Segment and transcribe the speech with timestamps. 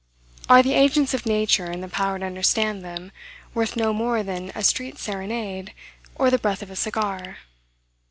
[0.49, 3.11] Are the agents of nature, and the power to understand them,
[3.53, 5.73] worth no more than a street serenade,
[6.15, 7.37] or the breath of a cigar?